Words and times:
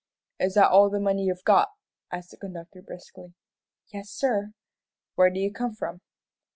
"Is 0.39 0.55
that 0.55 0.71
all 0.71 0.89
the 0.89 0.99
money 0.99 1.25
you've 1.25 1.43
got?" 1.43 1.69
asked 2.11 2.31
the 2.31 2.37
conductor, 2.37 2.81
briskly. 2.81 3.35
"Yes, 3.93 4.09
sir." 4.09 4.53
"Where 5.13 5.29
do 5.29 5.39
you 5.39 5.53
come 5.53 5.75
from?" 5.75 6.01